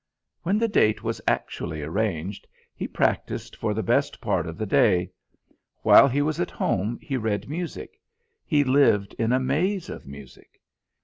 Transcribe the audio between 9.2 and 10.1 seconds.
a maze of